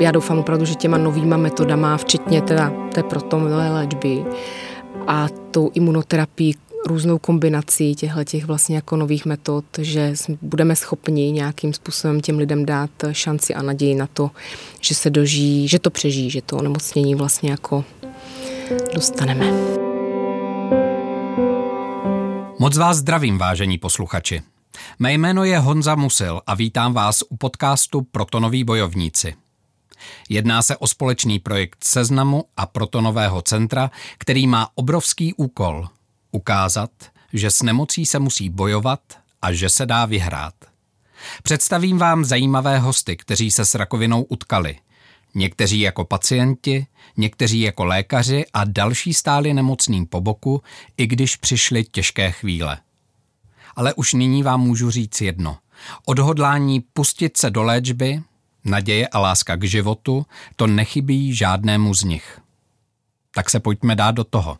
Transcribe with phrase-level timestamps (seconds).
[0.00, 4.24] já doufám opravdu, že těma novýma metodama, včetně teda té protonové léčby
[5.06, 6.54] a tou imunoterapii,
[6.86, 12.66] různou kombinací těchto těch vlastně jako nových metod, že budeme schopni nějakým způsobem těm lidem
[12.66, 14.30] dát šanci a naději na to,
[14.80, 17.84] že se dožijí, že to přežijí, že to onemocnění vlastně jako
[18.94, 19.52] dostaneme.
[22.58, 24.42] Moc vás zdravím, vážení posluchači.
[24.98, 29.47] Mé jméno je Honza Musil a vítám vás u podcastu Protonoví bojovníci.
[30.28, 35.88] Jedná se o společný projekt Seznamu a Protonového centra, který má obrovský úkol
[36.32, 36.90] ukázat,
[37.32, 39.00] že s nemocí se musí bojovat
[39.42, 40.54] a že se dá vyhrát.
[41.42, 44.78] Představím vám zajímavé hosty, kteří se s rakovinou utkali.
[45.34, 50.62] Někteří jako pacienti, někteří jako lékaři a další stáli nemocným po boku,
[50.96, 52.78] i když přišly těžké chvíle.
[53.76, 55.58] Ale už nyní vám můžu říct jedno.
[56.06, 58.22] Odhodlání pustit se do léčby,
[58.68, 62.40] naděje a láska k životu, to nechybí žádnému z nich.
[63.34, 64.58] Tak se pojďme dát do toho.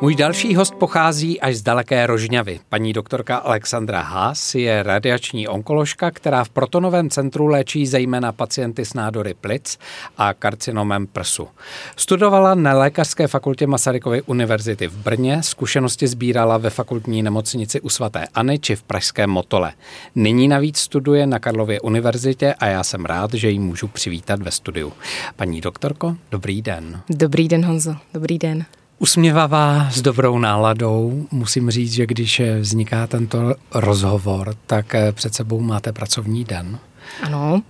[0.00, 2.60] Můj další host pochází až z daleké Rožňavy.
[2.68, 8.94] Paní doktorka Alexandra Haas je radiační onkoložka, která v Protonovém centru léčí zejména pacienty s
[8.94, 9.78] nádory plic
[10.18, 11.48] a karcinomem prsu.
[11.96, 18.58] Studovala na Lékařské fakultě Masarykovy univerzity v Brně, zkušenosti sbírala ve fakultní nemocnici u svatéAny
[18.58, 19.72] či v pražském Motole.
[20.14, 24.50] Nyní navíc studuje na Karlově univerzitě a já jsem rád, že ji můžu přivítat ve
[24.50, 24.92] studiu.
[25.36, 27.00] Paní doktorko, dobrý den.
[27.10, 27.96] Dobrý den, Honzo.
[28.14, 28.64] Dobrý den.
[28.98, 31.26] Usměvavá, s dobrou náladou.
[31.30, 36.78] Musím říct, že když vzniká tento rozhovor, tak před sebou máte pracovní den.
[37.22, 37.62] Ano.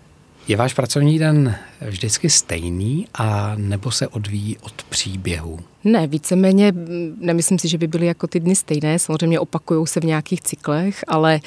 [0.49, 1.55] Je váš pracovní den
[1.89, 5.61] vždycky stejný a nebo se odvíjí od příběhu?
[5.85, 6.73] Ne, víceméně
[7.21, 8.99] nemyslím si, že by byly jako ty dny stejné.
[8.99, 11.41] Samozřejmě opakují se v nějakých cyklech, ale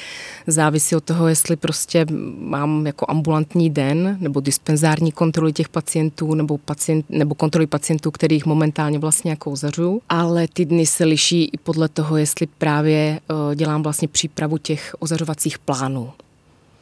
[0.48, 2.06] závisí od toho, jestli prostě
[2.38, 8.46] mám jako ambulantní den nebo dispenzární kontroly těch pacientů nebo, pacient, nebo kontroly pacientů, kterých
[8.46, 10.02] momentálně vlastně jako ozařuju.
[10.10, 13.20] Ale ty dny se liší i podle toho, jestli právě
[13.52, 16.12] eh, dělám vlastně přípravu těch ozařovacích plánů.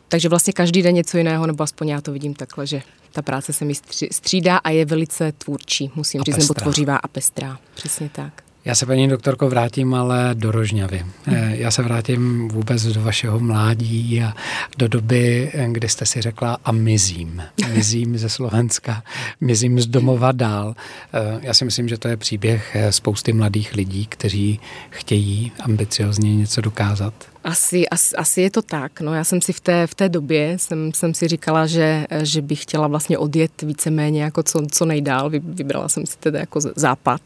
[0.09, 2.81] Takže vlastně každý den něco jiného, nebo aspoň já to vidím takhle, že
[3.11, 3.73] ta práce se mi
[4.11, 6.53] střídá a je velice tvůrčí, musím a říct, pestrá.
[6.53, 7.57] nebo tvořivá a pestrá.
[7.75, 8.43] Přesně tak.
[8.65, 11.05] Já se, paní doktorko, vrátím ale do Rožňavy.
[11.25, 11.37] Hmm.
[11.49, 14.33] Já se vrátím vůbec do vašeho mládí a
[14.77, 17.43] do doby, kdy jste si řekla a mizím.
[17.73, 19.03] Mizím ze Slovenska,
[19.41, 20.75] mizím z domova dál.
[21.13, 24.59] Eh, já si myslím, že to je příběh spousty mladých lidí, kteří
[24.89, 27.13] chtějí ambiciozně něco dokázat.
[27.44, 29.01] Asi, asi, asi je to tak.
[29.01, 32.41] No, já jsem si v té, v té době jsem, jsem si říkala, že, že
[32.41, 35.29] bych chtěla vlastně odjet víceméně jako co, co nejdál.
[35.29, 37.22] Vybrala jsem si teda jako západ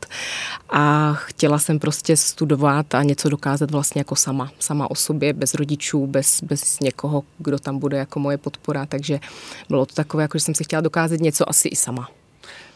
[0.70, 4.52] a chtěla jsem prostě studovat a něco dokázat vlastně jako sama.
[4.60, 8.86] Sama o sobě, bez rodičů, bez, bez někoho, kdo tam bude jako moje podpora.
[8.86, 9.20] Takže
[9.70, 12.10] bylo to takové, jako že jsem si chtěla dokázat něco asi i sama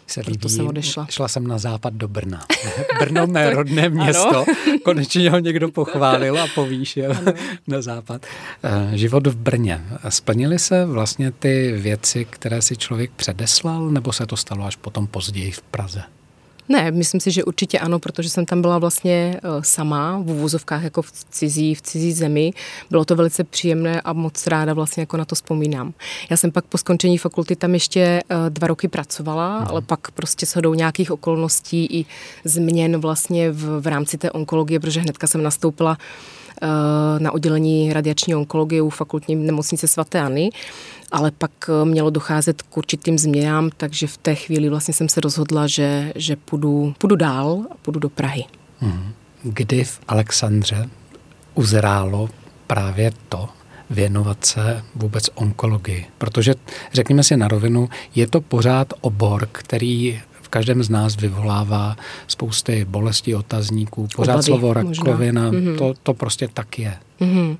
[0.08, 0.38] se líbí.
[0.38, 1.08] Proto jsem odešla.
[1.10, 2.46] Šla jsem na západ do Brna.
[3.00, 4.46] Brno mé rodné město.
[4.84, 7.34] Konečně ho někdo pochválil a povýšil ano.
[7.68, 8.26] na západ.
[8.64, 9.82] Eh, život v Brně.
[10.10, 15.08] Splnily se vlastně ty věci, které si člověk předeslal, nebo se to stalo až potom
[15.08, 16.04] později v Praze?
[16.70, 20.84] Ne, myslím si, že určitě ano, protože jsem tam byla vlastně eh, sama v úvozovkách
[20.84, 22.54] jako v cizí, v cizí zemi.
[22.90, 25.94] Bylo to velice příjemné a moc ráda vlastně jako na to vzpomínám.
[26.30, 29.72] Já jsem pak po skončení fakulty tam ještě eh, dva roky pracovala, no.
[29.72, 32.06] ale pak prostě shodou nějakých okolností i
[32.44, 35.98] změn vlastně v, v rámci té onkologie, protože hnedka jsem nastoupila
[37.20, 40.50] na oddělení radiační onkologie u fakultní nemocnice svatéAny
[41.12, 45.22] ale pak eh, mělo docházet k určitým změnám, takže v té chvíli vlastně jsem se
[45.22, 48.46] rozhodla, že, že půjdu, půjdu dál a půjdu do Prahy.
[48.82, 49.14] Mhm.
[49.44, 50.90] Kdy v Alexandře
[51.56, 52.30] uzrálo
[52.68, 53.50] právě to,
[53.90, 56.06] věnovat se vůbec onkologii.
[56.18, 56.56] Protože,
[56.94, 61.96] řekněme si na rovinu, je to pořád obor, který v každém z nás vyvolává
[62.28, 65.78] spousty bolestí, otazníků, pořád Obavy, slovo rakovina, mm-hmm.
[65.78, 66.98] to, to prostě tak je.
[67.22, 67.58] Mm-hmm.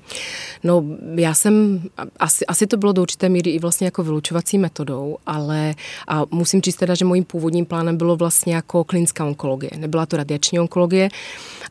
[0.64, 0.84] No,
[1.14, 1.82] já jsem,
[2.18, 5.74] asi, asi to bylo do určité míry i vlastně jako vylučovací metodou, ale
[6.08, 9.70] a musím říct teda, že mojím původním plánem bylo vlastně jako klinická onkologie.
[9.76, 11.08] Nebyla to radiační onkologie,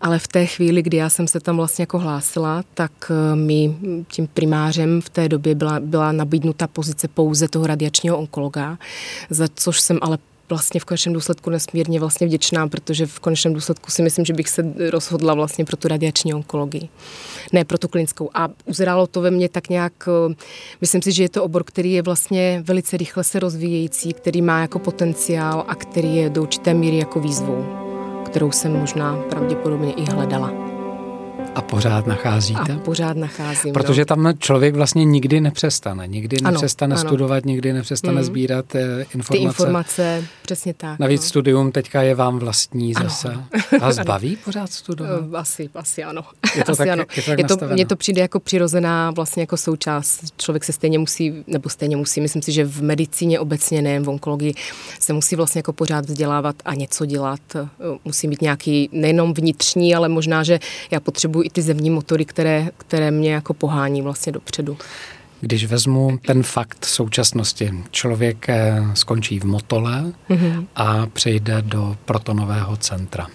[0.02, 3.76] ale v té chvíli, kdy já jsem se tam vlastně jako hlásila, tak eh, mi
[4.08, 8.78] tím primářem v té době byla, byla nabídnuta pozice pouze toho radiačního onkologa,
[9.30, 10.18] za což jsem ale
[10.50, 14.50] vlastně v konečném důsledku nesmírně vlastně vděčná, protože v konečném důsledku si myslím, že bych
[14.50, 16.90] se rozhodla vlastně pro tu radiační onkologii,
[17.54, 18.30] ne pro tu klinickou.
[18.34, 19.94] A uzrálo to ve mně tak nějak,
[20.32, 20.36] eh,
[20.82, 24.62] myslím si, že je to obor, který je vlastně velice rychle se rozvíjející, který má
[24.62, 27.66] jako potenciál a který je do určité míry jako výzvou,
[28.26, 30.67] kterou jsem možná pravděpodobně i hledala.
[31.58, 32.74] A pořád nacházíte?
[32.74, 33.74] A pořád nacházím.
[33.74, 34.06] Protože no.
[34.06, 36.08] tam člověk vlastně nikdy nepřestane.
[36.08, 37.08] Nikdy ano, nepřestane ano.
[37.08, 38.24] studovat, nikdy nepřestane mm.
[38.24, 39.32] sbírat eh, informace.
[39.32, 41.00] Ty informace, přesně tak.
[41.00, 41.28] Navíc no.
[41.28, 43.28] studium teďka je vám vlastní zase.
[43.28, 43.48] Ano.
[43.82, 45.24] Vás baví pořád studovat?
[45.34, 46.24] Eh, asi, asi ano.
[46.56, 47.04] Je to asi tak, ano.
[47.16, 50.22] Je to, tak je to Mně to přijde jako přirozená vlastně jako součást.
[50.38, 54.10] Člověk se stejně musí, nebo stejně musí, myslím si, že v medicíně obecně, nejen v
[54.10, 54.54] onkologii,
[55.00, 57.40] se musí vlastně jako pořád vzdělávat a něco dělat.
[57.56, 57.68] Eh,
[58.06, 60.60] musí mít nějaký nejenom vnitřní, ale možná, že
[60.92, 64.78] já potřebuji i ty zemní motory, které, které mě jako pohání vlastně dopředu.
[65.42, 70.66] Když vezmu ten fakt současnosti, člověk eh, skončí v Motole mm-hmm.
[70.76, 73.28] a přejde do protonového centra.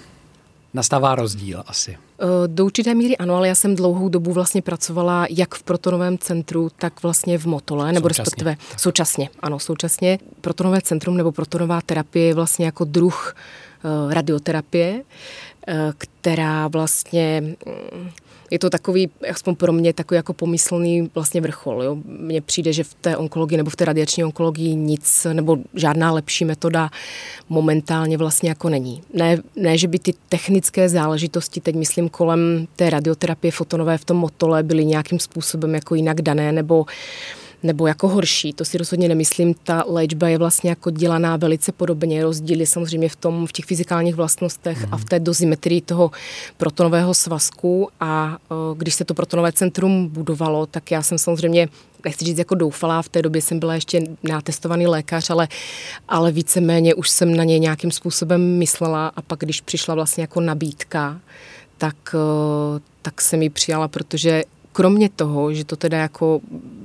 [0.75, 1.97] Nastává rozdíl asi.
[2.23, 6.19] Eh, do určité míry ano, ale já jsem dlouhou dobu vlastně pracovala jak v protonovém
[6.19, 8.23] centru, tak vlastně v Motole, nebo současně.
[8.23, 8.81] respektive tak.
[8.81, 9.29] současně.
[9.41, 10.19] Ano, současně.
[10.41, 13.35] Protonové centrum nebo protonová terapie je vlastně jako druh
[13.85, 18.11] uh, radioterapie, uh, která vlastně mm,
[18.53, 21.83] je to takový, aspoň pro mě, takový jako pomyslný vlastně vrchol.
[21.83, 21.97] Jo.
[22.05, 26.45] Mně přijde, že v té onkologii nebo v té radiační onkologii nic nebo žádná lepší
[26.45, 26.91] metoda
[27.49, 29.03] momentálně vlastně jako není.
[29.15, 34.17] Ne, ne že by ty technické záležitosti, teď myslím kolem té radioterapie fotonové v tom
[34.17, 36.87] motole, byly nějakým způsobem jako jinak dané nebo uh,
[37.63, 38.53] nebo jako horší.
[38.53, 39.55] To si rozhodně nemyslím.
[39.55, 42.23] Ta léčba je vlastně jako dělaná velice podobně.
[42.23, 44.95] Rozdíl je samozřejmě v tom, v těch fyzikálních vlastnostech mm.
[44.95, 46.11] a v té dozimetrii toho
[46.57, 47.89] protonového svazku.
[48.01, 48.39] A
[48.77, 51.69] když se to protonové centrum budovalo, tak já jsem samozřejmě
[52.05, 55.49] nechci říct jako doufala, v té době jsem byla ještě nátestovaný lékař, ale,
[56.09, 60.41] ale víceméně už jsem na něj nějakým způsobem myslela a pak, když přišla vlastně jako
[60.41, 61.21] nabídka,
[61.79, 61.97] tak,
[63.03, 64.43] tak jsem ji přijala, protože
[64.73, 66.41] kromě toho, že to teda jako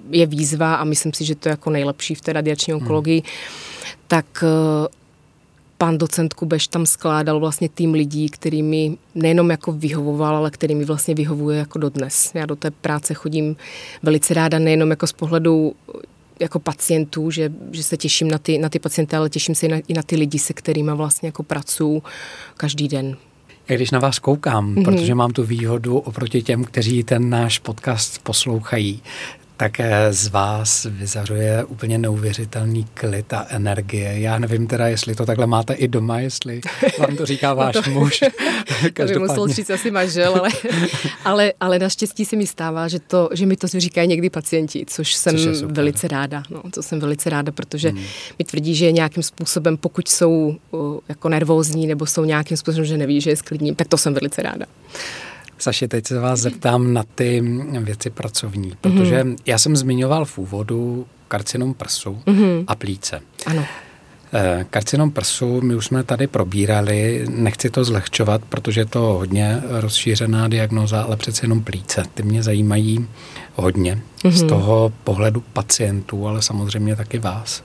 [0.09, 2.81] je výzva a myslím si, že to je jako nejlepší v té radiační hmm.
[2.81, 3.31] onkologii, hmm.
[4.07, 4.87] tak eh,
[5.77, 11.15] pan docent Kubeš tam skládal vlastně tým lidí, kterými nejenom jako vyhovoval, ale kterými vlastně
[11.15, 12.31] vyhovuje jako dodnes.
[12.33, 13.55] Já do té práce chodím
[14.03, 15.99] velice ráda, nejenom jako z pohledu eh,
[16.39, 19.69] jako pacientů, že, že se těším na ty, na ty pacienty, ale těším se i
[19.69, 22.01] na, i na ty lidi, se kterými vlastně jako pracuji
[22.57, 23.17] každý den.
[23.69, 24.83] Já když na vás koukám, mm-hmm.
[24.85, 29.01] protože mám tu výhodu oproti těm, kteří ten náš podcast poslouchají,
[29.57, 34.19] tak z vás vyzařuje úplně neuvěřitelný klid a energie.
[34.19, 36.61] Já nevím teda, jestli to takhle máte i doma, jestli
[36.99, 38.19] vám to říká váš no to, muž.
[38.93, 40.49] to by musel říct asi manžel, ale,
[41.25, 45.13] ale, ale naštěstí se mi stává, že, to, že mi to říkají někdy pacienti, což
[45.13, 46.43] jsem což velice ráda.
[46.49, 48.03] No, to jsem velice ráda, protože hmm.
[48.39, 52.97] mi tvrdí, že nějakým způsobem, pokud jsou uh, jako nervózní nebo jsou nějakým způsobem, že
[52.97, 54.65] neví, že je sklidním, tak to jsem velice ráda.
[55.57, 57.43] Saši, teď se vás zeptám na ty
[57.79, 59.35] věci pracovní, protože mm-hmm.
[59.45, 62.63] já jsem zmiňoval v úvodu karcinom prsu mm-hmm.
[62.67, 63.21] a plíce.
[63.45, 63.65] Ano.
[64.33, 69.61] Eh, karcinom prsu my už jsme tady probírali, nechci to zlehčovat, protože je to hodně
[69.69, 72.03] rozšířená diagnoza, ale přece jenom plíce.
[72.13, 73.07] Ty mě zajímají
[73.55, 74.31] hodně mm-hmm.
[74.31, 77.63] z toho pohledu pacientů, ale samozřejmě taky vás.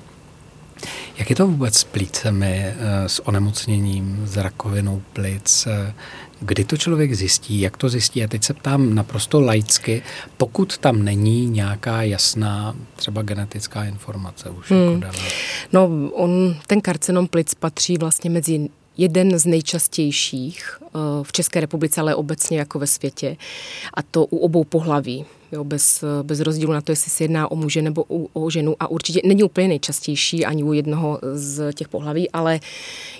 [1.18, 5.68] Jak je to vůbec s plícemi, eh, s onemocněním, s rakovinou plic?
[6.42, 8.24] Eh, kdy to člověk zjistí, jak to zjistí?
[8.24, 10.02] A teď se ptám naprosto laicky,
[10.36, 14.70] pokud tam není nějaká jasná třeba genetická informace už.
[14.70, 15.02] Hmm.
[15.02, 15.16] Jako
[15.72, 20.88] no, on, ten karcinom plic patří vlastně mezi jeden z nejčastějších eh,
[21.22, 23.36] v České republice, ale obecně jako ve světě.
[23.94, 25.24] A to u obou pohlaví.
[25.52, 28.76] Jo, bez, bez rozdílu na to, jestli se jedná o muže nebo o, o ženu.
[28.80, 32.60] A určitě není úplně nejčastější ani u jednoho z těch pohlaví, ale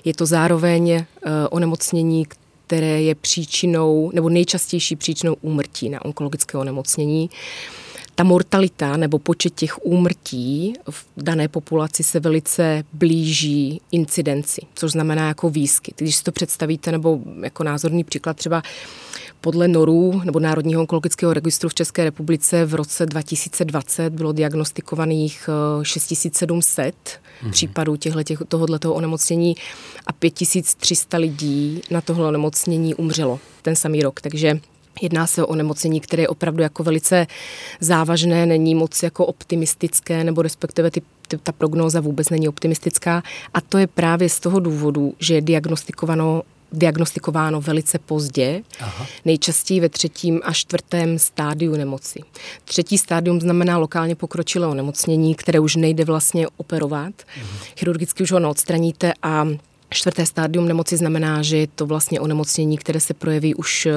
[0.05, 2.27] je to zároveň uh, onemocnění,
[2.67, 7.31] které je příčinou nebo nejčastější příčinou úmrtí na onkologické onemocnění.
[8.15, 15.29] Ta mortalita nebo počet těch úmrtí v dané populaci se velice blíží incidenci, což znamená
[15.29, 15.95] jako výskyt.
[15.99, 18.63] Když si to představíte, nebo jako názorný příklad třeba
[19.43, 25.49] podle NORu, nebo Národního onkologického registru v České republice v roce 2020 bylo diagnostikovaných
[25.83, 27.51] 6700 mm-hmm.
[27.51, 29.55] případů těchto, tohoto onemocnění
[30.07, 34.21] a 5300 lidí na tohle onemocnění umřelo ten samý rok.
[34.21, 34.61] Takže
[35.01, 37.27] Jedná se o onemocnění, které je opravdu jako velice
[37.81, 43.23] závažné, není moc jako optimistické, nebo respektive ty, ty, ta prognóza vůbec není optimistická.
[43.55, 46.43] A to je právě z toho důvodu, že je diagnostikováno
[46.73, 49.07] diagnostikováno velice pozdě, Aha.
[49.25, 52.21] nejčastěji ve třetím a čtvrtém stádiu nemoci.
[52.65, 57.13] Třetí stádium znamená lokálně pokročilé onemocnění, které už nejde vlastně operovat.
[57.37, 57.47] Mhm.
[57.79, 59.47] Chirurgicky už ho neodstraníte a
[59.93, 63.93] Čtvrté stádium nemoci znamená, že je to vlastně onemocnění, které se projeví už eh,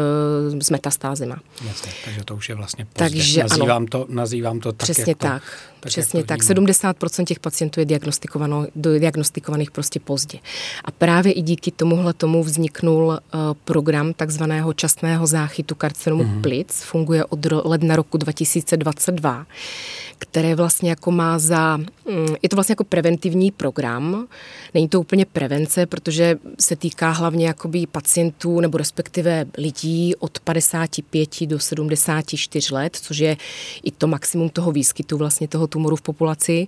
[0.61, 1.39] s metastázima.
[1.67, 3.09] Jasně, takže to už je vlastně pozdě.
[3.09, 5.43] Takže nazývám, ano, to, nazývám to tak, Přesně jak tak.
[5.43, 5.49] To,
[5.79, 6.39] tak přesně tak.
[6.39, 10.39] 70% těch pacientů je diagnostikováno, diagnostikovaných prostě pozdě.
[10.85, 13.19] A právě i díky tomuhle tomu vzniknul uh,
[13.65, 16.41] program takzvaného časného záchytu karcinomu mm-hmm.
[16.41, 16.83] plic.
[16.83, 19.45] Funguje od ledna roku 2022
[20.19, 24.27] které vlastně jako má za, mm, je to vlastně jako preventivní program,
[24.73, 31.29] není to úplně prevence, protože se týká hlavně jakoby pacientů nebo respektive lidí od 55
[31.45, 33.37] do 74 let, což je
[33.83, 36.67] i to maximum toho výskytu vlastně toho tumoru v populaci.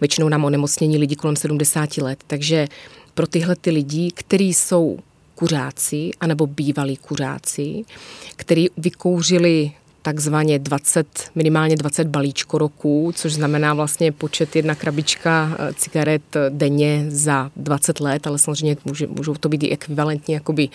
[0.00, 2.68] Většinou nám onemocnění lidi kolem 70 let, takže
[3.14, 4.98] pro tyhle ty lidi, kteří jsou
[5.34, 7.84] kuřáci, anebo bývalí kuřáci,
[8.36, 9.72] který vykouřili
[10.04, 17.06] takzvaně 20, minimálně 20 balíčko roků, což znamená vlastně počet jedna krabička eh, cigaret denně
[17.08, 20.68] za 20 let, ale samozřejmě může, můžou to být i ekvivalentní jakoby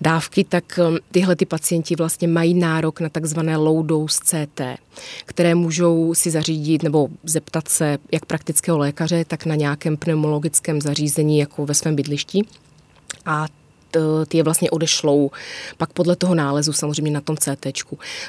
[0.00, 4.60] dávky, tak eh, tyhle ty pacienti vlastně mají nárok na takzvané low dose CT,
[5.24, 11.38] které můžou si zařídit nebo zeptat se jak praktického lékaře, tak na nějakém pneumologickém zařízení
[11.38, 12.42] jako ve svém bydlišti.
[13.26, 13.46] A
[14.28, 15.30] ty je vlastně odešlou
[15.76, 17.66] pak podle toho nálezu samozřejmě na tom CT.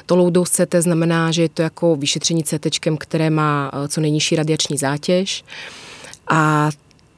[0.06, 2.66] To low dose CT znamená, že je to jako vyšetření CT,
[2.98, 5.44] které má eh, co nejnižší radiační zátěž
[6.28, 6.70] a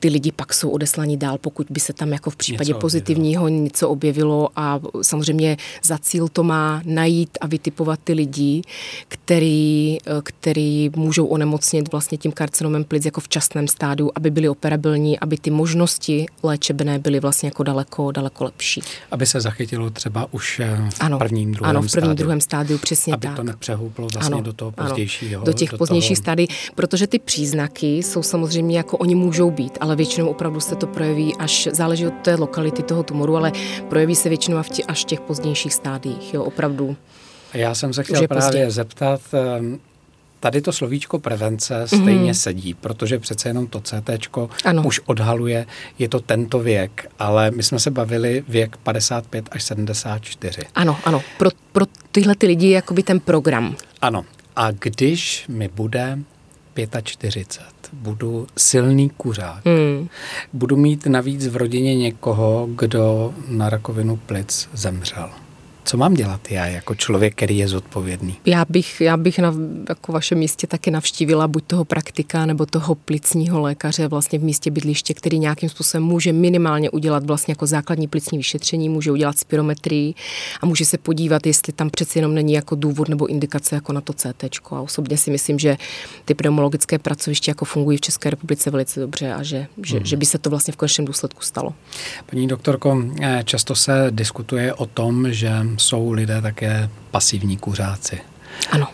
[0.04, 3.42] ty lidi pak jsou odeslaní dál, pokud by se tam jako v případě něco pozitivního
[3.42, 3.64] objevilo.
[3.64, 8.62] něco objevilo a samozřejmě za cíl to má najít a vytipovat ty lidi,
[9.08, 14.48] který, eh, který můžou onemocnit vlastně tím karcinomem plic jako v časném stádiu, aby byli
[14.48, 18.80] operabilní, aby ty možnosti léčebné byly vlastně jako daleko, daleko lepší.
[19.10, 22.14] Aby se zachytilo třeba už eh, v ano, prvním, druhém Ano, v prvním, stádiu.
[22.14, 23.30] druhém stádiu, přesně aby tak.
[23.30, 25.38] Aby to nepřehouplo vlastně ano, do toho pozdějšího.
[25.38, 26.24] Ano, do těch do pozdějších toho...
[26.24, 30.86] stádií, protože ty příznaky jsou samozřejmě jako oni můžou být, ale většinou opravdu se to
[30.86, 33.52] projeví až, záleží od té lokality toho tumoru, ale
[33.88, 34.58] projeví se většinou
[34.88, 36.96] až v těch pozdějších stádiích, jo, opravdu.
[37.54, 38.70] Já jsem se chtěl právě pozdě.
[38.70, 39.78] zeptat, ehm,
[40.40, 42.34] tady to slovíčko prevence stejně mm.
[42.34, 44.10] sedí, protože přece jenom to CT
[44.84, 45.66] už odhaluje,
[45.98, 50.62] je to tento věk, ale my jsme se bavili věk 55 až 74.
[50.74, 53.76] Ano, ano, pro, pro tyhle ty lidi je jakoby ten program.
[54.00, 54.24] Ano,
[54.56, 56.18] a když mi bude
[57.02, 60.08] 45, budu silný kuřák, hmm.
[60.52, 65.30] budu mít navíc v rodině někoho, kdo na rakovinu plic zemřel.
[65.84, 68.36] Co mám dělat já jako člověk, který je zodpovědný?
[68.46, 69.54] Já bych, já bych na
[69.88, 74.70] jako vašem místě taky navštívila buď toho praktika nebo toho plicního lékaře vlastně v místě
[74.70, 80.14] bydliště, který nějakým způsobem může minimálně udělat vlastně jako základní plicní vyšetření, může udělat spirometrii
[80.60, 84.00] a může se podívat, jestli tam přeci jenom není jako důvod nebo indikace jako na
[84.00, 84.44] to CT.
[84.70, 85.76] A osobně si myslím, že
[86.24, 90.06] ty pneumologické pracoviště jako fungují v České republice velice dobře a že, že, hmm.
[90.06, 91.74] že by se to vlastně v konečném důsledku stalo.
[92.30, 98.20] Paní doktorko, eh, často se diskutuje o tom, že jsou lidé také pasivní kuřáci.
[98.70, 98.88] Ano.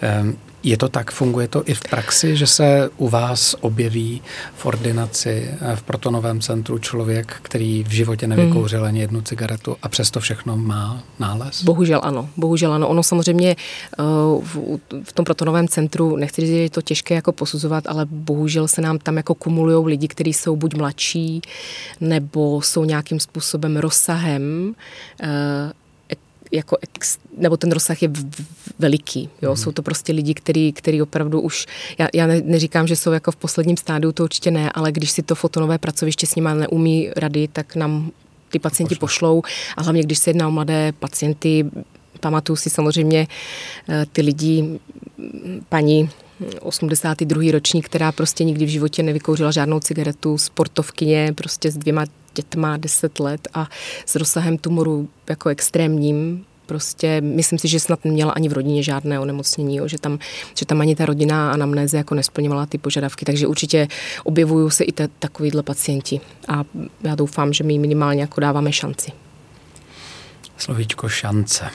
[0.62, 4.22] Je to tak, funguje to i v praxi, že se u vás objeví
[4.56, 9.88] v ordinaci eh, v protonovém centru člověk, který v životě nevykouřil ani jednu cigaretu a
[9.88, 11.64] přesto všechno má nález?
[11.64, 12.88] Bohužel ano, bohužel ano.
[12.88, 14.02] Ono samozřejmě eh,
[15.04, 18.80] v tom protonovém centru, nechci říct, že je to těžké jako posuzovat, ale bohužel se
[18.80, 21.42] nám tam jako kumulují lidi, kteří jsou buď mladší,
[22.00, 24.74] nebo jsou nějakým způsobem rozsahem
[25.22, 25.28] eh,
[26.52, 28.10] jako ex, nebo ten rozsah je
[28.78, 29.28] veliký.
[29.42, 29.50] Jo?
[29.50, 29.56] Mm.
[29.56, 31.66] Jsou to prostě lidi, který, který opravdu už,
[31.98, 35.10] já, já ne, neříkám, že jsou jako v posledním stádiu, to určitě ne, ale když
[35.10, 38.10] si to fotonové pracoviště s nimi neumí rady, tak nám
[38.48, 39.40] ty pacienti pošlou.
[39.40, 39.52] pošlou.
[39.76, 41.70] A hlavně, když se jedná o mladé pacienty,
[42.20, 43.26] pamatuju si samozřejmě
[43.88, 44.80] eh, ty lidi,
[45.68, 46.10] paní
[46.60, 47.52] 82.
[47.52, 52.04] ročník, která prostě nikdy v životě nevykouřila žádnou cigaretu, sportovkyně, prostě s dvěma
[52.34, 53.68] dětma 10 let a
[54.06, 59.20] s rozsahem tumoru jako extrémním, prostě myslím si, že snad neměla ani v rodině žádné
[59.20, 60.18] onemocnění, jo, že, tam,
[60.54, 63.88] že tam ani ta rodina anamnéze jako nesplňovala ty požadavky, takže určitě
[64.24, 66.64] objevují se i te, takovýhle pacienti a
[67.02, 69.12] já doufám, že my minimálně jako dáváme šanci.
[70.56, 71.70] Slovíčko šance.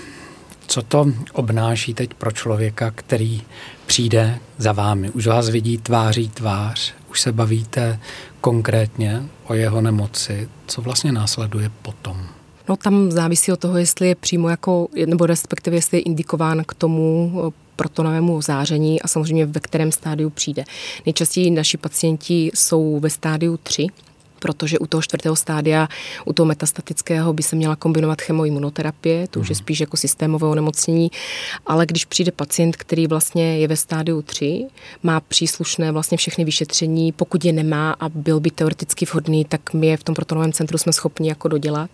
[0.67, 3.41] Co to obnáší teď pro člověka, který
[3.86, 5.10] přijde za vámi?
[5.10, 8.00] Už vás vidí tváří tvář, už se bavíte
[8.41, 10.50] konkrétně o jeho nemoci.
[10.67, 12.27] Co vlastně následuje potom?
[12.69, 16.74] No tam závisí od toho, jestli je přímo jako, nebo respektive jestli je indikován k
[16.74, 20.63] tomu eh, protonovému záření a samozřejmě ve kterém stádiu přijde.
[21.05, 23.88] Nejčastěji naši pacienti jsou ve stádiu 3,
[24.46, 25.88] protože u toho čtvrtého stádia,
[26.25, 29.60] u toho metastatického by se měla kombinovat chemoimunoterapie, to už je mhm.
[29.60, 31.12] spíš jako systémové onemocnění,
[31.66, 34.66] ale když přijde pacient, který vlastně je ve stádiu 3,
[35.04, 39.88] má příslušné vlastně všechny vyšetření, pokud je nemá a byl by teoreticky vhodný, tak my
[39.88, 41.90] je v tom protonovém centru jsme schopni jako dodělat.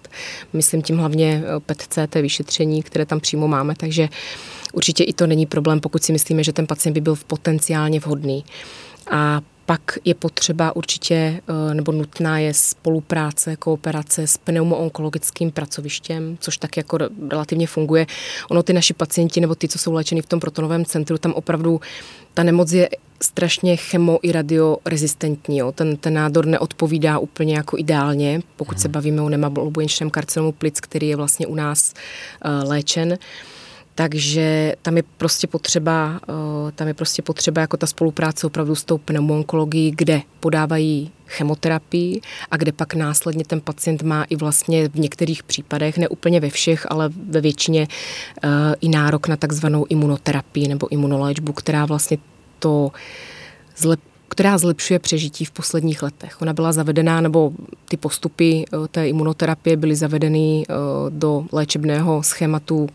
[0.54, 4.10] Myslím tím hlavně eh, PET-CT vyšetření, které tam přímo máme, takže
[4.74, 8.44] určitě i to není problém, pokud si myslíme, že ten pacient by byl potenciálně vhodný.
[9.12, 16.58] A pak je potřeba určitě, eh, nebo nutná je spolupráce, kooperace s pneumoonkologickým pracovištěm, což
[16.58, 16.98] tak jako
[17.30, 18.08] relativně funguje.
[18.50, 21.82] Ono ty naši pacienti, nebo ty, co jsou léčeni v tom protonovém centru, tam opravdu
[22.34, 22.90] ta nemoc je
[23.22, 25.58] strašně chemo i radiorezistentní.
[25.58, 25.72] Jo.
[25.72, 28.94] Ten, ten nádor neodpovídá úplně jako ideálně, pokud se mhm.
[28.94, 31.94] bavíme o nemablobujenčném karcinomu plic, který je vlastně u nás
[32.46, 33.10] uh, léčen.
[33.12, 33.18] Uh,
[33.96, 38.84] takže tam je prostě potřeba, eh, tam je prostě potřeba jako ta spolupráce opravdu s
[38.84, 42.22] tou pneumoonkologií, kde podávají chemoterapii
[42.52, 46.50] a kde pak následně ten pacient má i vlastně v některých případech, ne úplně ve
[46.50, 47.88] všech, ale ve většině
[48.44, 48.50] eh,
[48.82, 52.18] i nárok na takzvanou imunoterapii nebo imunoléčbu, která vlastně
[52.60, 52.92] to
[53.78, 56.42] zlep, která zlepšuje přežití v posledních letech.
[56.42, 57.52] Ona byla zavedená, nebo
[57.90, 60.66] ty postupy eh, té imunoterapie byly zavedeny
[61.10, 62.90] do léčebného schématu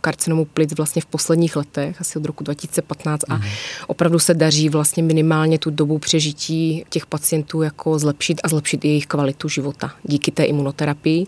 [0.00, 3.42] karcinomu plic vlastně v posledních letech, asi od roku 2015 a mm.
[3.86, 9.06] opravdu se daří vlastně minimálně tu dobu přežití těch pacientů jako zlepšit a zlepšit jejich
[9.06, 11.26] kvalitu života díky té imunoterapii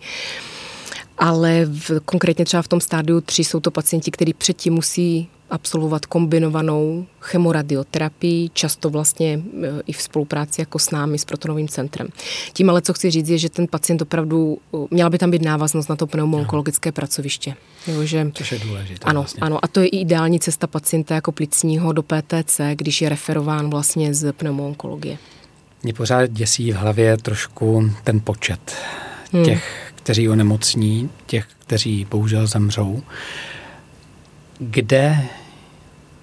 [1.20, 6.06] ale v, konkrétně třeba v tom stádiu 3 jsou to pacienti, kteří předtím musí absolvovat
[6.06, 12.08] kombinovanou chemoradioterapii, často vlastně e, i v spolupráci jako s námi, s protonovým centrem.
[12.52, 14.58] Tím ale, co chci říct, je, že ten pacient opravdu,
[14.90, 17.54] měla by tam být návaznost na to pneumoonkologické pracoviště.
[17.86, 19.04] Jo, že, Což je důležité.
[19.04, 19.40] Ano, vlastně.
[19.40, 23.70] ano, a to je i ideální cesta pacienta jako plicního do PTC, když je referován
[23.70, 25.18] vlastně z pneumoonkologie.
[25.82, 28.76] Mě pořád děsí v hlavě trošku ten počet
[29.32, 29.44] hmm.
[29.44, 33.02] těch, kteří onemocní, těch, kteří bohužel zemřou.
[34.58, 35.16] Kde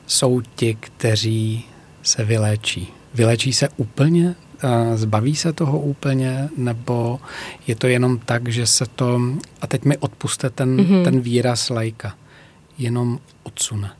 [0.07, 1.65] jsou ti, kteří
[2.03, 2.87] se vyléčí?
[3.13, 4.35] Vyléčí se úplně?
[4.95, 6.49] Zbaví se toho úplně?
[6.57, 7.19] Nebo
[7.67, 9.21] je to jenom tak, že se to,
[9.61, 11.03] a teď mi odpuste ten, mm-hmm.
[11.03, 12.15] ten výraz lajka,
[12.77, 13.91] jenom odsune?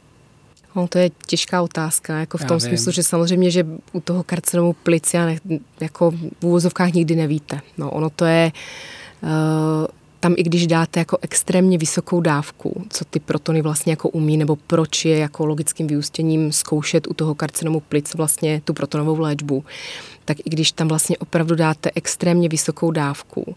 [0.76, 4.74] No, to je těžká otázka, jako v tom smyslu, že samozřejmě, že u toho karcinomu
[4.74, 5.38] plic já ne,
[5.80, 7.62] jako v úvozovkách nikdy nevíte.
[7.78, 8.52] No, ono to je,
[9.24, 9.30] uh,
[10.20, 14.56] tam i když dáte jako extrémně vysokou dávku, co ty protony vlastně jako umí, nebo
[14.56, 19.66] proč je jako logickým vyústěním zkoušet u toho karcinomu plic vlastně tu protonovou léčbu,
[20.26, 23.56] tak i když tam vlastně opravdu dáte extrémně vysokou dávku,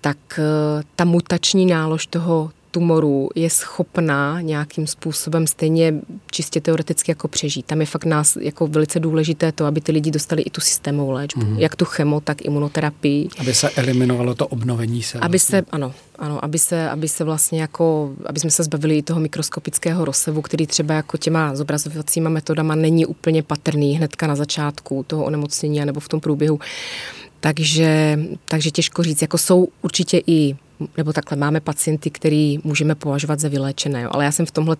[0.00, 5.94] tak uh, ta mutační nálož toho tumoru je schopná nějakým způsobem stejně
[6.30, 7.66] čistě teoreticky jako přežít.
[7.66, 11.10] Tam je fakt nás jako velice důležité to, aby ty lidi dostali i tu systémovou
[11.10, 11.58] léčbu, mm-hmm.
[11.58, 13.28] jak tu chemo, tak imunoterapii.
[13.38, 15.18] Aby se eliminovalo to obnovení se.
[15.18, 15.58] Aby vlastně.
[15.58, 19.20] se, ano, ano, aby se, aby se vlastně jako, aby jsme se zbavili i toho
[19.20, 25.24] mikroskopického rozsevu, který třeba jako těma zobrazovacíma metodama není úplně patrný hnedka na začátku toho
[25.24, 26.60] onemocnění nebo v tom průběhu.
[27.40, 30.56] Takže, takže těžko říct, jako jsou určitě i
[30.96, 34.02] nebo takhle máme pacienty, který můžeme považovat za vyléčené.
[34.02, 34.08] Jo.
[34.12, 34.76] Ale já jsem v tomhle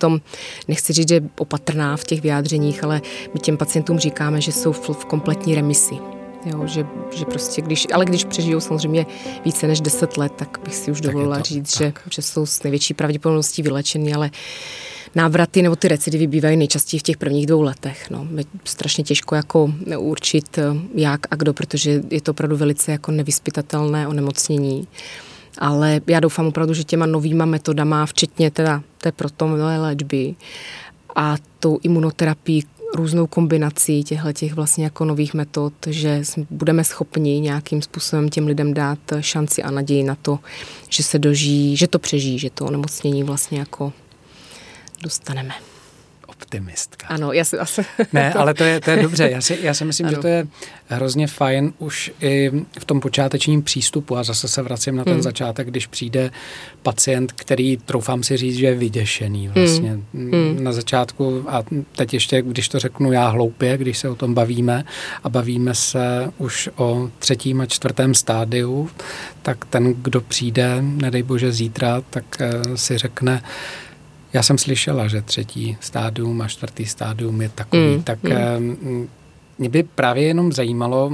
[0.68, 3.00] nechci říct, že opatrná v těch vyjádřeních, ale
[3.34, 5.94] my těm pacientům říkáme, že jsou v, v kompletní remisi.
[6.46, 9.06] Jo, že, že prostě když, ale když přežijou samozřejmě
[9.44, 12.62] více než 10 let, tak bych si už dovolila to, říct, že, že jsou s
[12.62, 14.30] největší pravděpodobností vylečený, ale
[15.14, 18.10] návraty nebo ty recidivy bývají nejčastěji v těch prvních dvou letech.
[18.10, 18.26] No.
[18.36, 20.58] Je strašně těžko jako určit
[20.94, 24.88] jak a kdo, protože je to opravdu velice jako nevyspytatelné onemocnění
[25.58, 30.34] ale já doufám opravdu, že těma novýma metodama, včetně teda té protonové léčby
[31.16, 32.62] a tou imunoterapii,
[32.94, 38.74] různou kombinací těchto těch vlastně jako nových metod, že budeme schopni nějakým způsobem těm lidem
[38.74, 40.38] dát šanci a naději na to,
[40.88, 43.92] že se dožijí, že to přežijí, že to onemocnění vlastně jako
[45.02, 45.71] dostaneme
[46.42, 47.06] optimistka.
[47.06, 47.82] Ano, já si asi...
[48.12, 49.30] Ne, ale to je, to je dobře.
[49.30, 50.14] Já si, já si myslím, ano.
[50.14, 50.46] že to je
[50.88, 55.22] hrozně fajn už i v tom počátečním přístupu a zase se vracím na ten hmm.
[55.22, 56.30] začátek, když přijde
[56.82, 59.54] pacient, který, troufám si říct, že je vyděšený hmm.
[59.54, 60.64] vlastně hmm.
[60.64, 61.62] na začátku a
[61.96, 64.84] teď ještě, když to řeknu já hloupě, když se o tom bavíme
[65.24, 68.90] a bavíme se už o třetím a čtvrtém stádiu,
[69.42, 73.42] tak ten, kdo přijde, nedej bože zítra, tak eh, si řekne,
[74.32, 78.18] já jsem slyšela, že třetí stádium a čtvrtý stádium je takový, mm, tak
[78.58, 79.08] mm.
[79.58, 81.12] mě by právě jenom zajímalo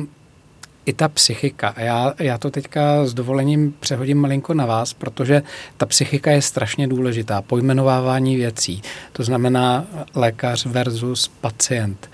[0.86, 1.68] i ta psychika.
[1.68, 5.42] A já, já to teďka s dovolením přehodím malinko na vás, protože
[5.76, 7.42] ta psychika je strašně důležitá.
[7.42, 12.10] Pojmenovávání věcí, to znamená lékař versus pacient.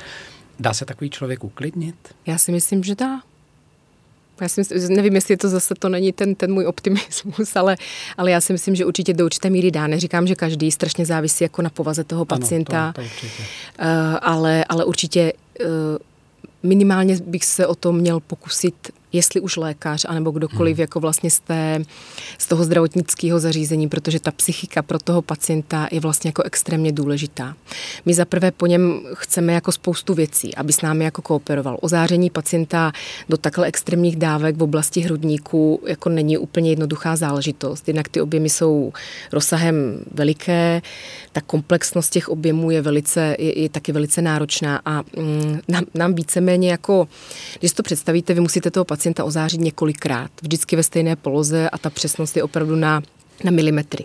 [0.61, 1.95] Dá se takový člověk uklidnit?
[2.27, 3.21] Já si myslím, že dá.
[4.41, 7.77] Já si myslím, nevím, jestli to zase to není ten, ten můj optimismus, ale,
[8.17, 9.87] ale já si myslím, že určitě do určité míry dá.
[9.87, 13.43] Neříkám, že každý strašně závisí jako na povaze toho pacienta, ano, to, to určitě.
[13.43, 13.87] Uh,
[14.21, 15.67] ale, ale určitě uh,
[16.63, 18.75] minimálně bych se o to měl pokusit
[19.15, 20.81] jestli už lékař, anebo kdokoliv hmm.
[20.81, 21.83] jako vlastně z, té,
[22.39, 27.55] z toho zdravotnického zařízení, protože ta psychika pro toho pacienta je vlastně jako extrémně důležitá.
[28.07, 31.79] My zaprvé po něm chceme jako spoustu věcí, aby s námi jako kooperoval.
[31.81, 32.93] Ozáření pacienta
[33.29, 37.89] do takhle extrémních dávek v oblasti hrudníku jako není úplně jednoduchá záležitost.
[37.89, 38.93] Jednak ty objemy jsou
[39.33, 40.83] rozsahem veliké,
[41.33, 46.15] ta komplexnost těch objemů je, velice, je, je taky velice náročná a mm, nám, nám
[46.15, 47.09] víceméně jako,
[47.59, 51.79] když to představíte, vy musíte toho pacienta pacienta ozářit několikrát, vždycky ve stejné poloze a
[51.79, 53.03] ta přesnost je opravdu na
[53.45, 54.05] na milimetry.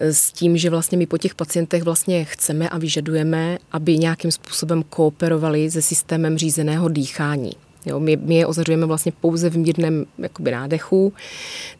[0.00, 4.82] S tím, že vlastně my po těch pacientech vlastně chceme a vyžadujeme, aby nějakým způsobem
[4.82, 7.52] kooperovali se systémem řízeného dýchání.
[7.86, 11.12] Jo, my, my je ozařujeme vlastně pouze v mírném jakoby, nádechu.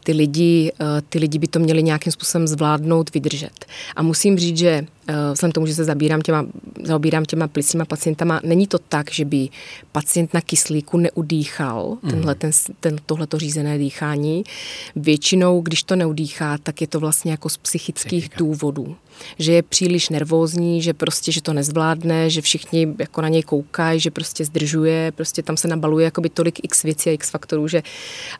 [0.04, 3.66] Ty lidi, eh, ty lidi by to měli nějakým způsobem zvládnout, vydržet.
[3.96, 6.46] A musím říct, že eh, vzhledem tomu, že se zabírám těma,
[6.84, 9.48] zaobírám těma plicíma pacientama, není to tak, že by
[9.92, 12.10] pacient na kyslíku neudýchal mm.
[12.10, 14.44] tenhle, ten, ten, tohleto řízené dýchání.
[14.96, 18.38] Většinou, když to neudýchá, tak je to vlastně jako z psychických Psychika.
[18.38, 18.96] důvodů
[19.38, 24.00] že je příliš nervózní, že prostě, že to nezvládne, že všichni jako na něj koukají,
[24.00, 27.82] že prostě zdržuje, prostě tam se nabaluje jakoby tolik x věcí a x faktorů, že,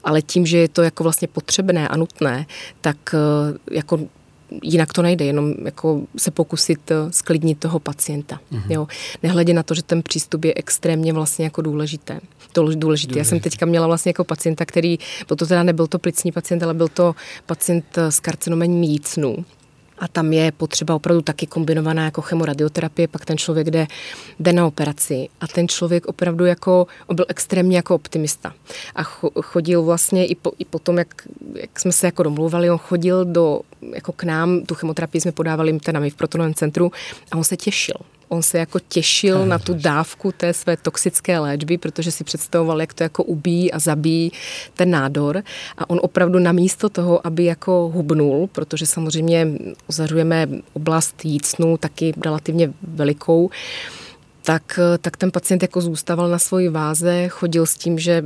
[0.05, 2.47] ale tím, že je to jako vlastně potřebné a nutné,
[2.81, 3.99] tak eh, jako
[4.63, 8.41] jinak to nejde, jenom jako se pokusit eh, sklidnit toho pacienta.
[8.53, 8.73] Mm-hmm.
[8.73, 8.87] Jo.
[9.23, 12.21] Nehledě na to, že ten přístup je extrémně vlastně jako důležité.
[12.53, 12.81] To důležité.
[12.81, 13.19] Důležitý.
[13.19, 16.63] Já jsem teďka měla vlastně jako pacienta, který, byl to teda nebyl to plicní pacient,
[16.63, 17.15] ale byl to
[17.47, 19.45] pacient eh, s karcinomem mícnu
[19.99, 23.87] a tam je potřeba opravdu taky kombinovaná jako chemoradioterapie, pak ten člověk jde,
[24.41, 25.29] jde na operaci.
[25.41, 28.53] A ten člověk opravdu jako, byl extrémně jako optimista.
[28.95, 29.03] A
[29.43, 31.09] chodil vlastně i, po, i potom, jak,
[31.55, 33.61] jak jsme se jako domluvali, on chodil do,
[33.95, 36.93] jako k nám, tu chemoterapii jsme podávali teda my v protonovém centru
[37.33, 37.97] a on se těšil
[38.29, 42.95] on se jako těšil na tu dávku té své toxické léčby, protože si představoval, jak
[42.95, 44.33] to jako ubíjí a zabíjí
[44.75, 45.43] ten nádor.
[45.79, 49.49] A on opravdu namísto toho, aby jako hubnul, protože samozřejmě
[49.87, 53.51] ozařujeme oblast jícnu taky relativně velikou,
[54.47, 58.25] tak, tak ten pacient jako zůstával na svoji váze, chodil s tím, že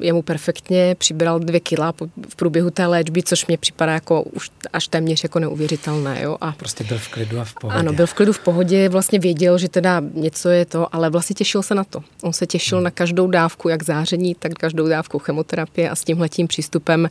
[0.00, 1.94] je mu perfektně, přibral dvě kila
[2.28, 6.22] v průběhu té léčby, což mě připadá jako už až téměř jako neuvěřitelné.
[6.22, 6.36] Jo?
[6.40, 7.78] A prostě byl v klidu a v pohodě.
[7.78, 11.34] Ano, byl v klidu v pohodě, vlastně věděl, že teda něco je to, ale vlastně
[11.34, 12.02] těšil se na to.
[12.22, 12.84] On se těšil hmm.
[12.84, 17.08] na každou dávku, jak záření, tak každou dávku chemoterapie a s tímhletím přístupem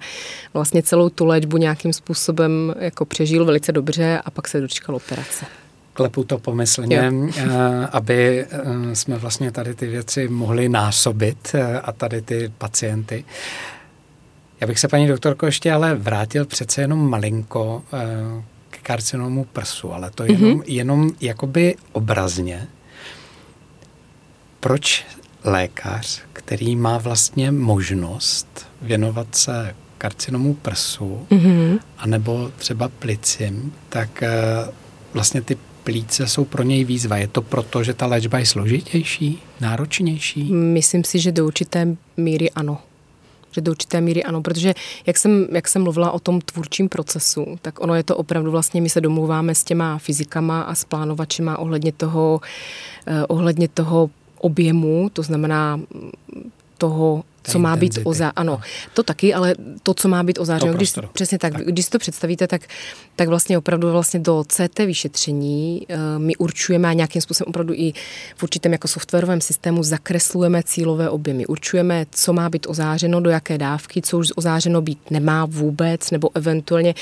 [0.54, 5.46] vlastně celou tu léčbu nějakým způsobem jako přežil velice dobře a pak se dočkal operace
[5.94, 7.12] klepu to pomyslně.
[7.38, 7.48] Eh,
[7.92, 13.26] aby eh, jsme vlastně tady ty věci mohli násobit eh, a tady ty pacienty.
[14.62, 17.84] Já bych se, paní doktorko, ještě ale vrátil přece jenom malinko
[18.70, 20.64] k karcinomu prsu, ale to jenom, mm-hmm.
[20.68, 22.68] jenom jakoby obrazně.
[24.60, 25.06] Proč
[25.44, 31.80] lékař, který má vlastně možnost věnovat se karcinomu prsu, mm-hmm.
[31.98, 34.24] anebo třeba plicím, tak
[35.14, 37.18] vlastně ty plíce jsou pro něj výzva.
[37.18, 40.54] Je to proto, že ta léčba je složitější, náročnější?
[40.54, 42.78] Myslím si, že do určité míry ano
[43.52, 44.74] že do určité míry ano, protože
[45.06, 48.82] jak jsem, jak jsem mluvila o tom tvůrčím procesu, tak ono je to opravdu vlastně,
[48.82, 52.42] my se domluváme s těma fyzikama a s plánovačima ohledně toho,
[53.08, 55.82] eh, ohledně toho objemu, to znamená
[56.78, 58.32] toho co má být ozá...
[58.36, 58.62] Ano, no.
[58.94, 62.00] to taky, ale to, co má být ozářeno, když, přesně tak, tak, když si to
[62.00, 62.62] představíte, tak,
[63.16, 67.94] tak vlastně opravdu vlastně do CT vyšetření uh, my určujeme a nějakým způsobem opravdu i
[68.36, 71.46] v určitém jako softwarovém systému zakreslujeme cílové objemy.
[71.46, 76.30] Určujeme, co má být ozářeno, do jaké dávky, co už ozářeno být nemá vůbec, nebo
[76.36, 76.96] eventuálně.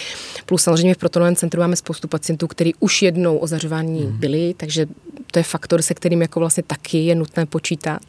[0.46, 4.20] Plus samozřejmě v protonovém centru máme spoustu pacientů, kteří už jednou ozařování hmm.
[4.20, 4.86] byli, takže
[5.32, 8.02] to je faktor, se kterým jako vlastně taky je nutné počítat.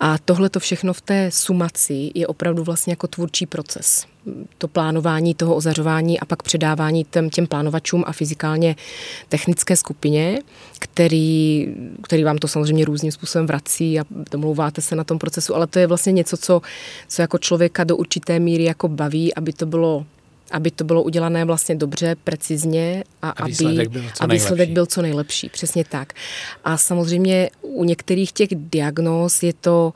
[0.00, 4.06] A tohle to všechno v té sumaci je opravdu vlastně jako tvůrčí proces.
[4.58, 8.76] To plánování toho ozařování a pak předávání těm, těm plánovačům a fyzikálně
[9.28, 10.38] technické skupině,
[10.78, 11.68] který,
[12.02, 15.78] který vám to samozřejmě různým způsobem vrací a domlouváte se na tom procesu, ale to
[15.78, 16.62] je vlastně něco, co,
[17.08, 20.06] co jako člověka do určité míry jako baví, aby to bylo
[20.54, 24.70] aby to bylo udělané vlastně dobře, precizně a, a výsledek, aby, byl co a výsledek
[24.70, 25.48] byl co nejlepší.
[25.48, 26.12] Přesně tak.
[26.64, 29.92] A samozřejmě u některých těch diagnóz je to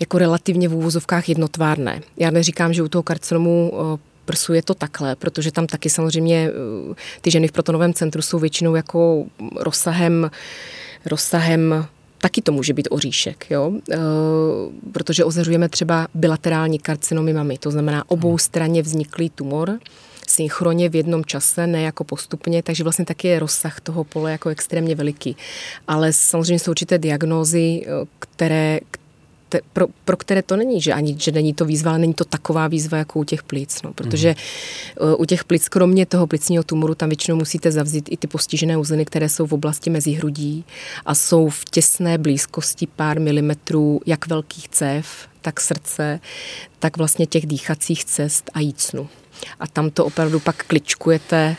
[0.00, 2.00] jako relativně v úvozovkách jednotvárné.
[2.16, 3.72] Já neříkám, že u toho karcinomu
[4.24, 8.38] prsu je to takhle, protože tam taky samozřejmě eh, ty ženy v protonovém centru jsou
[8.38, 9.24] většinou jako
[9.56, 10.30] rozsahem,
[11.04, 11.86] rozsahem
[12.20, 13.72] taky to může být oříšek, jo?
[13.90, 13.96] E,
[14.92, 19.78] protože ozařujeme třeba bilaterální karcinomy mamy, to znamená obou straně vzniklý tumor,
[20.28, 24.48] synchronně v jednom čase, ne jako postupně, takže vlastně taky je rozsah toho pole jako
[24.48, 25.36] extrémně veliký.
[25.88, 27.86] Ale samozřejmě jsou určité diagnózy,
[28.18, 28.80] které,
[29.50, 32.24] te, pro, pro které to není, že ani, že není to výzva, ale není to
[32.24, 35.14] taková výzva jako u těch plic, no, protože mm.
[35.18, 39.04] u těch plic, kromě toho plicního tumoru, tam většinou musíte zavzít i ty postižené uzliny,
[39.04, 40.64] které jsou v oblasti mezi hrudí
[41.06, 45.06] a jsou v těsné blízkosti pár milimetrů jak velkých cév,
[45.40, 46.20] tak srdce,
[46.78, 49.08] tak vlastně těch dýchacích cest a jícnu.
[49.60, 51.56] A tam to opravdu pak kličkujete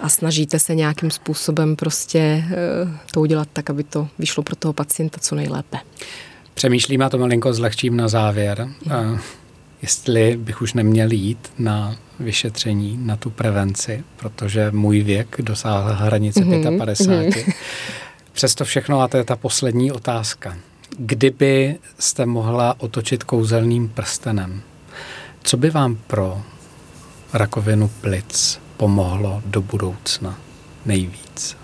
[0.00, 4.72] a snažíte se nějakým způsobem prostě eh, to udělat tak, aby to vyšlo pro toho
[4.72, 5.78] pacienta co nejlépe.
[6.58, 8.68] Přemýšlím a to malinko zlehčím na závěr.
[8.86, 9.18] Uh,
[9.82, 16.40] jestli bych už neměl jít na vyšetření, na tu prevenci, protože můj věk dosáhl hranice
[16.40, 16.78] mm-hmm.
[16.78, 17.34] 55.
[17.34, 17.54] Mm-hmm.
[18.32, 20.56] Přesto všechno, a to je ta poslední otázka.
[20.98, 24.62] Kdyby jste mohla otočit kouzelným prstenem,
[25.42, 26.42] co by vám pro
[27.32, 30.38] rakovinu plic pomohlo do budoucna
[30.86, 31.57] nejvíc?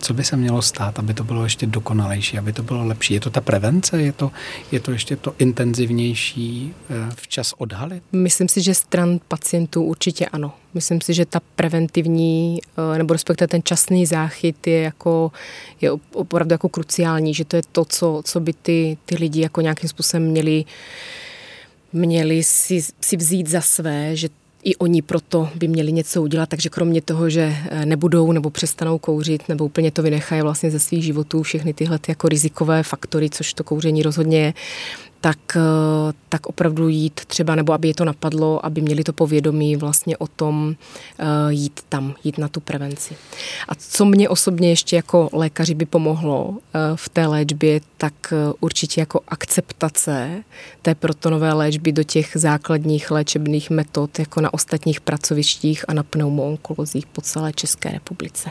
[0.00, 3.14] Co by se mělo stát, aby to bylo ještě dokonalejší, aby to bylo lepší?
[3.14, 4.02] Je to ta prevence?
[4.02, 4.30] Je to,
[4.72, 8.02] je to ještě to intenzivnější eh, včas odhalit?
[8.12, 10.52] Myslím si, že stran pacientů určitě ano.
[10.74, 12.58] Myslím si, že ta preventivní,
[12.94, 15.32] eh, nebo respektive ten časný záchyt je, jako,
[15.80, 19.60] je opravdu jako kruciální, že to je to, co, co by ty, ty lidi jako
[19.60, 20.64] nějakým způsobem měli
[21.92, 24.28] měli si, si vzít za své, že
[24.64, 28.98] i oni proto by měli něco udělat, takže kromě toho, že eh, nebudou nebo přestanou
[28.98, 33.30] kouřit nebo úplně to vynechají vlastně ze svých životů všechny tyhle ty jako rizikové faktory,
[33.30, 34.54] což to kouření rozhodně je,
[35.20, 35.60] tak, eh,
[36.28, 40.26] tak opravdu jít třeba, nebo aby je to napadlo, aby měli to povědomí vlastně o
[40.26, 40.74] tom
[41.18, 43.16] eh, jít tam, jít na tu prevenci.
[43.68, 48.14] A co mě osobně ještě jako lékaři by pomohlo eh, v té léčbě, tak
[48.60, 50.42] určitě jako akceptace
[50.82, 57.06] té protonové léčby do těch základních léčebných metod, jako na ostatních pracovištích a na pneumoonkolozích
[57.06, 58.50] po celé České republice.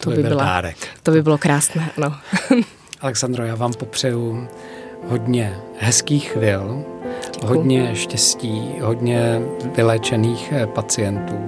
[0.00, 0.62] To, to by, by, byla,
[1.02, 2.16] to by bylo krásné, ano.
[3.00, 4.48] Alexandro, já vám popřeju
[5.06, 6.84] hodně hezkých chvil,
[7.34, 7.46] Děkuji.
[7.46, 9.42] hodně štěstí, hodně
[9.76, 11.38] vyléčených eh, pacientů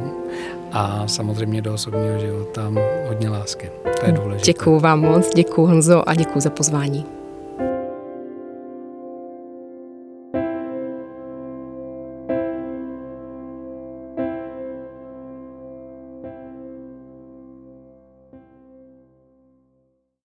[0.72, 2.72] a samozřejmě do osobního života
[3.08, 3.70] hodně lásky.
[4.00, 4.46] To je důležité.
[4.46, 7.19] Děkuji vám moc, děkuji Honzo a děkuji za pozvání.